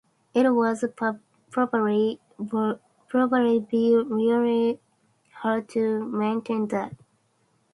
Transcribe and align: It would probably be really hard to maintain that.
It 0.33 0.49
would 0.49 0.95
probably 1.51 2.17
be 3.59 3.95
really 3.95 4.79
hard 5.31 5.69
to 5.69 6.05
maintain 6.09 6.67
that. 6.69 6.93